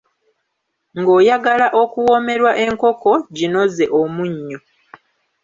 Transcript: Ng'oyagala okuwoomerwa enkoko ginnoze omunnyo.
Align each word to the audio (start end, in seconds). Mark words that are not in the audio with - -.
Ng'oyagala 0.99 1.67
okuwoomerwa 1.81 2.51
enkoko 2.65 3.11
ginnoze 3.37 3.85
omunnyo. 3.99 4.59